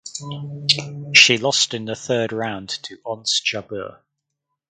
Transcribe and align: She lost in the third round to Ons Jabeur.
She 1.13 1.37
lost 1.37 1.75
in 1.75 1.85
the 1.85 1.95
third 1.95 2.33
round 2.33 2.69
to 2.69 2.97
Ons 3.05 3.39
Jabeur. 3.39 3.99